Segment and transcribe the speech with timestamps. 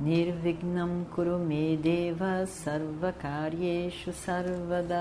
[0.00, 4.94] Nirvignam Kurume Deva Sarvakaryeshu Sarvada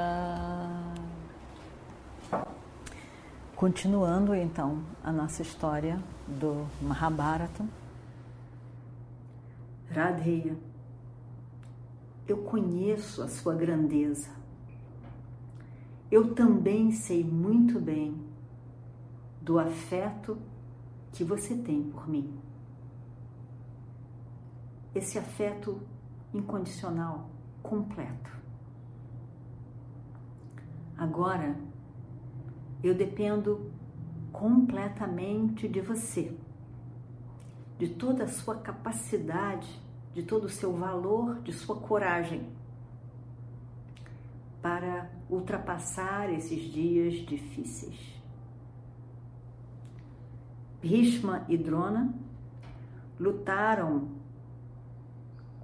[3.55, 7.63] Continuando então a nossa história do Mahabharata.
[9.91, 10.58] Radheya,
[12.27, 14.31] eu conheço a sua grandeza.
[16.09, 18.20] Eu também sei muito bem
[19.39, 20.39] do afeto
[21.11, 22.47] que você tem por mim.
[24.98, 25.80] Esse afeto
[26.34, 27.30] incondicional,
[27.62, 28.31] completo.
[30.98, 31.56] Agora,
[32.84, 33.72] eu dependo
[34.31, 36.36] completamente de você,
[37.78, 39.70] de toda a sua capacidade,
[40.16, 42.50] de todo o seu valor, de sua coragem
[44.64, 48.20] para ultrapassar esses dias difíceis.
[50.82, 52.16] Bhishma e Drona
[53.20, 54.17] lutaram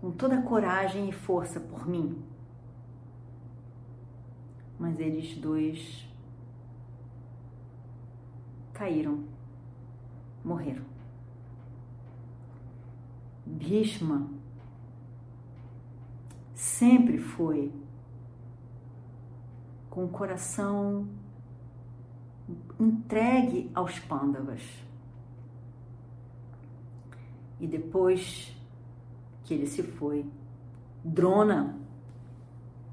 [0.03, 2.21] com toda coragem e força por mim,
[4.77, 6.05] mas eles dois
[8.73, 9.23] caíram,
[10.43, 10.83] morreram.
[13.45, 14.27] Bhishma
[16.53, 17.71] sempre foi
[19.89, 21.07] com o coração
[22.77, 24.61] entregue aos pândavas.
[27.57, 28.53] E depois
[29.43, 30.25] que ele se foi,
[31.03, 31.77] Drona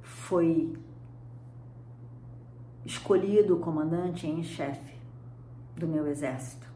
[0.03, 0.77] foi
[2.85, 4.99] escolhido comandante em chefe
[5.77, 6.69] do meu exército,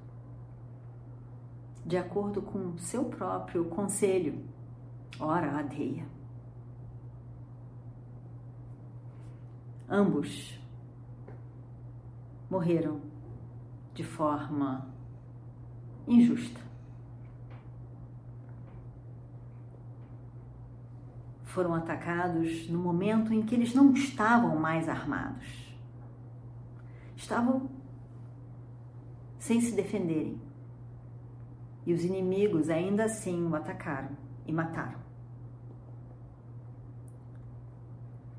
[1.85, 4.43] de acordo com seu próprio conselho,
[5.19, 6.07] ora adeia.
[9.89, 10.59] Ambos
[12.49, 13.01] morreram
[13.93, 14.89] de forma
[16.09, 16.64] injusta.
[21.55, 25.73] Foram atacados no momento em que eles não estavam mais armados.
[27.15, 27.71] Estavam
[29.39, 30.37] sem se defenderem.
[31.87, 34.99] E os inimigos ainda assim o atacaram e mataram.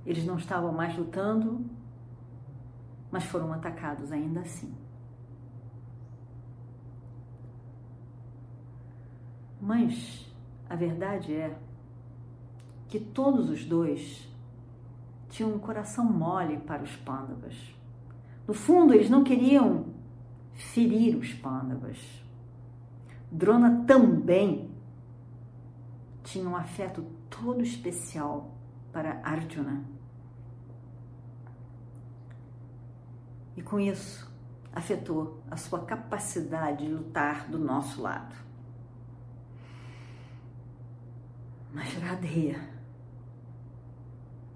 [0.05, 1.65] Eles não estavam mais lutando,
[3.09, 4.75] mas foram atacados ainda assim.
[9.61, 10.29] Mas
[10.69, 11.57] a verdade é
[12.87, 14.27] que todos os dois
[15.29, 17.55] tinham um coração mole para os pândavas.
[18.47, 19.87] No fundo, eles não queriam
[20.53, 21.97] ferir os pândavas.
[23.31, 24.71] Drona também
[26.23, 28.51] tinha um afeto todo especial
[28.91, 29.83] para Arjuna.
[33.57, 34.33] E com isso
[34.71, 38.35] afetou a sua capacidade de lutar do nosso lado.
[41.73, 42.74] Mas Radeia,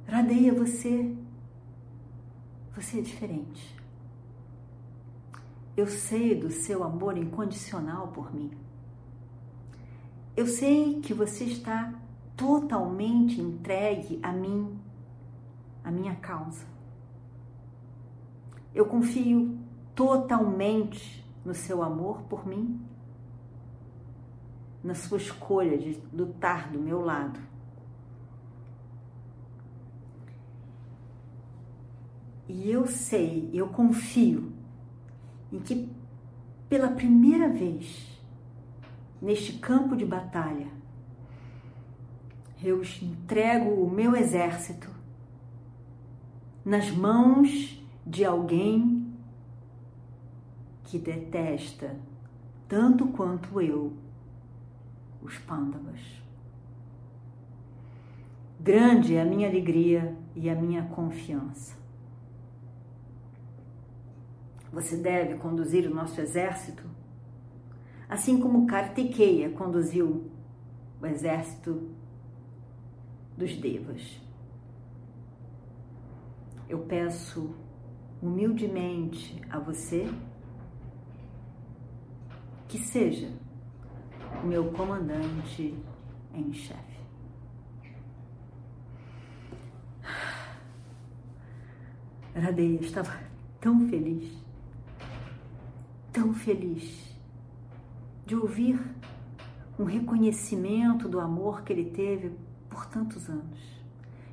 [0.10, 1.16] Radeia, você,
[2.76, 3.78] você é diferente.
[5.78, 8.50] Eu sei do seu amor incondicional por mim.
[10.36, 11.94] Eu sei que você está
[12.36, 14.80] totalmente entregue a mim,
[15.84, 16.66] a minha causa.
[18.74, 19.60] Eu confio
[19.94, 22.82] totalmente no seu amor por mim,
[24.84, 27.40] na sua escolha de lutar do meu lado.
[32.50, 34.52] E eu sei, eu confio
[35.54, 35.88] em que
[36.68, 38.20] pela primeira vez
[39.22, 40.68] neste campo de batalha
[42.64, 44.90] eu entrego o meu exército
[46.66, 49.14] nas mãos de alguém
[50.86, 51.96] que detesta
[52.68, 53.94] tanto quanto eu
[55.22, 56.02] os pândavas.
[58.60, 61.78] Grande é a minha alegria e a minha confiança.
[64.72, 66.84] Você deve conduzir o nosso exército,
[68.08, 70.30] assim como Kartikeya conduziu
[71.02, 71.90] o exército
[73.38, 74.20] dos devas.
[76.68, 77.56] Eu peço
[78.22, 80.12] humildemente a você
[82.68, 83.32] que seja
[84.44, 85.74] o meu comandante
[86.34, 87.00] em chefe.
[92.36, 93.20] Radeia estava
[93.60, 94.49] tão feliz
[96.20, 97.16] tão feliz
[98.26, 98.78] de ouvir
[99.80, 102.34] um reconhecimento do amor que ele teve
[102.70, 103.58] por tantos anos,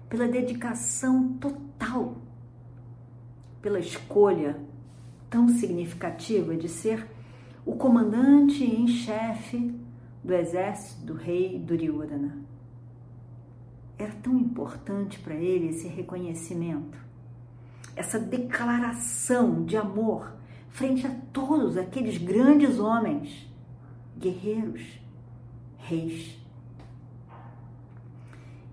[0.09, 2.17] pela dedicação total,
[3.63, 4.61] pela escolha
[5.31, 7.07] tão significativa de ser
[7.65, 9.73] o comandante em chefe
[10.25, 12.37] do exército do rei Duryodhana.
[13.97, 16.99] Era tão importante para ele esse reconhecimento,
[17.95, 20.35] essa declaração de amor
[20.77, 23.51] frente a todos aqueles grandes homens,
[24.15, 25.01] guerreiros,
[25.79, 26.39] reis.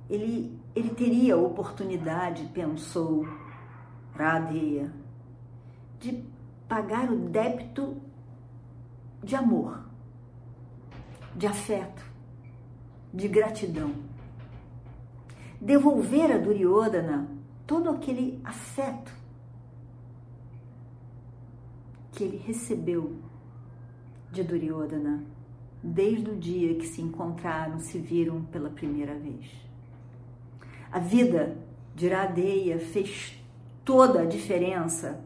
[0.10, 3.26] Ele, ele teria a oportunidade, pensou
[4.14, 4.92] Radeya,
[6.02, 6.26] de
[6.68, 7.96] pagar o débito
[9.24, 9.86] de amor,
[11.34, 12.04] de afeto,
[13.14, 13.94] de gratidão.
[15.62, 17.30] Devolver a Duryodhana
[17.66, 19.23] todo aquele afeto
[22.14, 23.16] que ele recebeu
[24.32, 25.24] de Duryodhana
[25.84, 29.46] desde o dia que se encontraram, se viram pela primeira vez.
[30.92, 31.58] A vida
[31.96, 33.38] de Iradeia fez
[33.84, 35.20] toda a diferença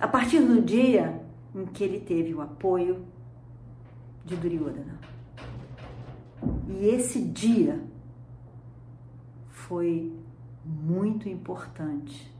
[0.00, 1.22] a partir do dia
[1.54, 3.04] em que ele teve o apoio
[4.24, 4.98] de Duryodhana.
[6.68, 7.80] E esse dia
[9.48, 10.12] foi
[10.64, 12.32] muito importante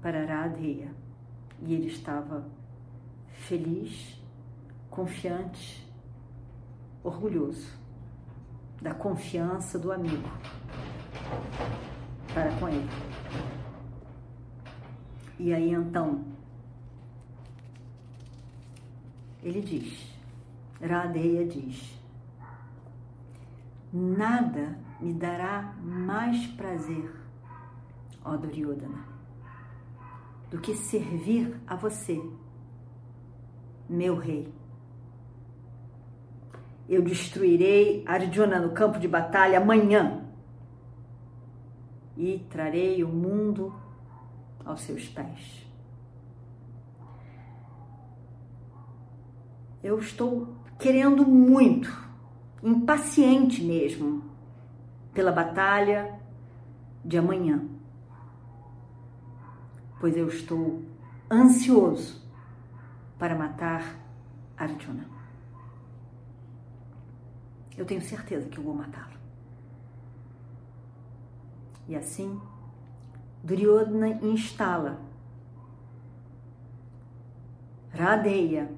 [0.00, 0.90] para Radheya.
[1.62, 2.46] E ele estava
[3.36, 4.20] feliz,
[4.90, 5.86] confiante
[7.02, 7.70] orgulhoso
[8.80, 10.28] da confiança do amigo
[12.34, 12.88] para com ele.
[15.38, 16.24] E aí então,
[19.42, 20.12] ele diz,
[20.80, 21.98] Radeya diz,
[23.92, 27.14] nada me dará mais prazer,
[28.24, 29.04] ó Duryodhana,
[30.50, 32.20] do que servir a você,
[33.88, 34.52] meu rei
[36.88, 40.24] eu destruirei Arjuna no campo de batalha amanhã
[42.16, 43.74] e trarei o mundo
[44.64, 45.66] aos seus pés.
[49.82, 50.48] Eu estou
[50.78, 51.92] querendo muito,
[52.62, 54.24] impaciente mesmo,
[55.12, 56.18] pela batalha
[57.04, 57.64] de amanhã,
[60.00, 60.82] pois eu estou
[61.30, 62.25] ansioso
[63.18, 63.98] para matar
[64.56, 65.06] Arjuna.
[67.76, 69.16] Eu tenho certeza que eu vou matá-lo.
[71.88, 72.40] E assim,
[73.44, 74.98] Duryodhana instala
[77.92, 78.70] Radeya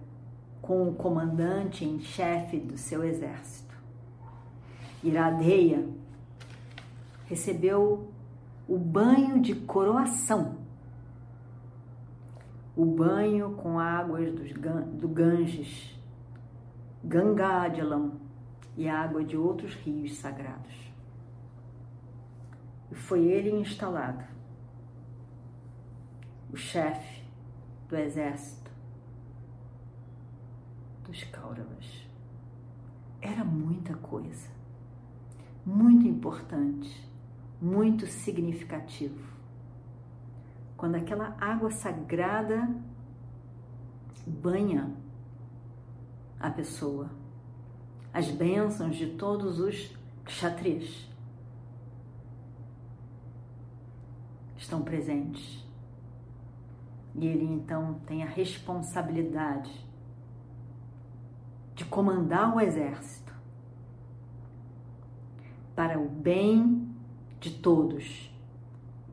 [0.63, 3.75] com o comandante em chefe do seu exército.
[5.03, 5.89] E Radeya
[7.27, 8.13] recebeu
[8.69, 10.59] o banho de coroação,
[12.79, 15.99] o banho com águas do Ganges,
[17.03, 18.13] Gangajalam,
[18.77, 20.93] e água de outros rios sagrados.
[22.89, 24.25] E foi ele instalado,
[26.53, 27.25] o chefe
[27.89, 28.71] do exército
[31.03, 32.09] dos Kauravas.
[33.21, 34.49] Era muita coisa,
[35.67, 37.11] muito importante,
[37.61, 39.38] muito significativo.
[40.79, 42.67] Quando aquela água sagrada
[44.27, 44.91] banha
[46.41, 47.11] a pessoa
[48.13, 49.95] as bênçãos de todos os
[50.25, 51.09] kshatriyas
[54.57, 55.65] estão presentes.
[57.15, 59.73] E ele então tem a responsabilidade
[61.75, 63.33] de comandar o exército
[65.75, 66.89] para o bem
[67.39, 68.33] de todos,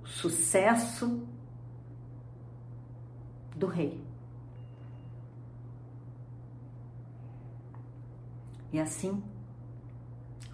[0.04, 1.28] o sucesso
[3.56, 4.04] do rei.
[8.72, 9.24] E assim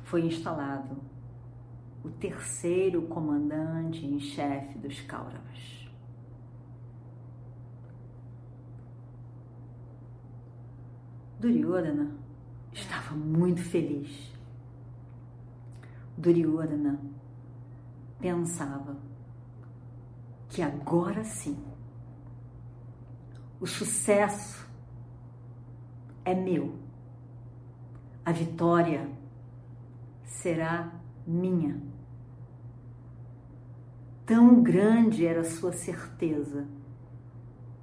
[0.03, 0.97] foi instalado
[2.03, 5.89] o terceiro comandante em chefe dos Kauravas.
[11.39, 12.11] Duryodhana
[12.71, 14.31] estava muito feliz.
[16.15, 16.99] Duryodhana
[18.19, 18.95] pensava
[20.47, 21.70] que agora sim
[23.61, 24.67] o sucesso
[26.25, 26.81] é meu
[28.23, 29.09] a vitória
[30.23, 30.91] será
[31.25, 31.81] minha.
[34.25, 36.67] Tão grande era a sua certeza,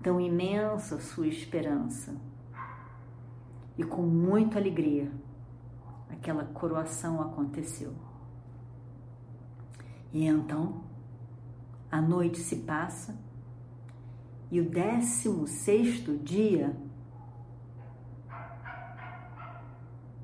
[0.02, 2.14] tão imensa a sua esperança.
[3.76, 5.10] E com muita alegria,
[6.08, 7.92] aquela coroação aconteceu.
[10.12, 10.84] E então,
[11.90, 13.14] a noite se passa
[14.50, 16.74] E o décimo sexto dia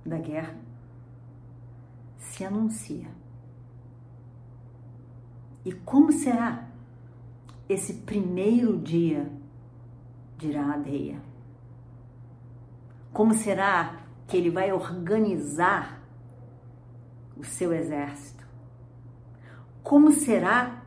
[0.05, 0.57] da guerra
[2.19, 3.09] se anuncia.
[5.65, 6.69] E como será
[7.69, 9.31] esse primeiro dia
[10.37, 11.21] de Iradeia?
[13.13, 16.03] Como será que ele vai organizar
[17.37, 18.45] o seu exército?
[19.83, 20.84] Como será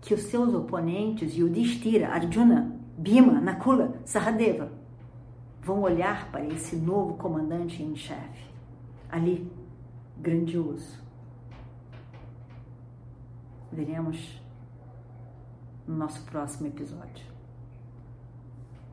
[0.00, 4.72] que os seus oponentes, Yudhishthira, Arjuna, Bhima, Nakula, Sahadeva,
[5.62, 8.50] vão olhar para esse novo comandante em chefe,
[9.10, 9.50] ali,
[10.16, 10.98] grandioso?
[13.72, 14.40] Veremos
[15.86, 17.30] no nosso próximo episódio.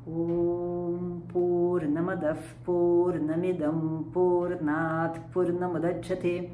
[0.06, 6.54] Om Purnamadav Purnamidam Purnat Purnamadachyate